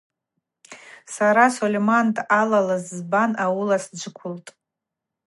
[1.15, 4.49] Сара Сольман дъалалыз збан ауыла сджвыквылтӏ.